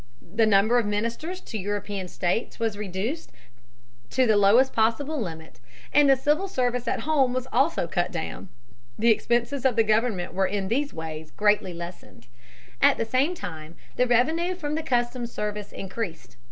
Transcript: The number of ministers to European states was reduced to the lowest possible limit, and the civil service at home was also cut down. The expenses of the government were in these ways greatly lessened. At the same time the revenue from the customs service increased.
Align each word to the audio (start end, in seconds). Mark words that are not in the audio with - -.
The 0.35 0.47
number 0.47 0.79
of 0.79 0.85
ministers 0.87 1.39
to 1.41 1.59
European 1.59 2.07
states 2.07 2.57
was 2.59 2.75
reduced 2.75 3.31
to 4.09 4.25
the 4.25 4.35
lowest 4.35 4.73
possible 4.73 5.21
limit, 5.21 5.59
and 5.93 6.09
the 6.09 6.15
civil 6.15 6.47
service 6.47 6.87
at 6.87 7.01
home 7.01 7.33
was 7.33 7.47
also 7.53 7.85
cut 7.85 8.11
down. 8.11 8.49
The 8.97 9.11
expenses 9.11 9.63
of 9.63 9.75
the 9.75 9.83
government 9.83 10.33
were 10.33 10.47
in 10.47 10.69
these 10.69 10.91
ways 10.91 11.29
greatly 11.29 11.71
lessened. 11.75 12.25
At 12.81 12.97
the 12.97 13.05
same 13.05 13.35
time 13.35 13.75
the 13.95 14.07
revenue 14.07 14.55
from 14.55 14.73
the 14.73 14.81
customs 14.81 15.31
service 15.31 15.71
increased. 15.71 16.35